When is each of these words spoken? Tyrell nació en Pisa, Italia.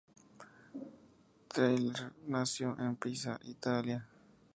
Tyrell 1.53 2.11
nació 2.25 2.75
en 2.79 2.95
Pisa, 2.95 3.39
Italia. 3.43 4.03